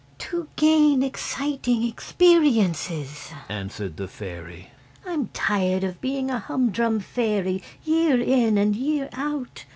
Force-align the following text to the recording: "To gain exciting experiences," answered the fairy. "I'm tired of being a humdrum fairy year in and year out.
"To 0.17 0.47
gain 0.55 1.03
exciting 1.03 1.83
experiences," 1.83 3.31
answered 3.47 3.97
the 3.97 4.07
fairy. 4.07 4.71
"I'm 5.05 5.27
tired 5.27 5.83
of 5.83 6.01
being 6.01 6.31
a 6.31 6.39
humdrum 6.39 6.99
fairy 7.01 7.61
year 7.83 8.19
in 8.19 8.57
and 8.57 8.75
year 8.75 9.09
out. 9.13 9.65